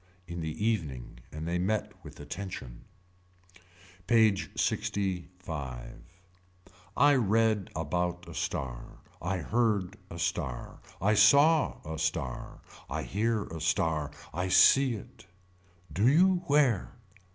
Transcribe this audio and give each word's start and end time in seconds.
In 0.25 0.41
the 0.41 0.65
evening 0.65 1.19
and 1.31 1.47
they 1.47 1.59
met 1.59 1.91
with 2.03 2.19
attention. 2.19 2.85
PAGE 4.07 4.51
LXV. 4.55 5.99
I 6.97 7.13
read 7.13 7.69
about 7.75 8.27
a 8.27 8.33
star. 8.33 8.97
I 9.21 9.37
heard 9.37 9.97
a 10.09 10.17
star. 10.17 10.79
I 10.99 11.13
saw 11.13 11.77
a 11.85 11.99
star. 11.99 12.61
I 12.89 13.03
hear 13.03 13.43
a 13.43 13.61
star. 13.61 14.09
I 14.33 14.47
see 14.47 14.95
it. 14.95 15.27
Do 15.93 16.07
you 16.07 16.37
where. 16.47 16.95